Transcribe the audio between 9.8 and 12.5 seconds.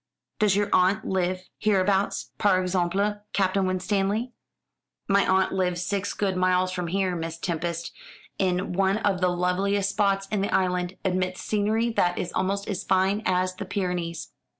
spots in the island, amidst scenery that is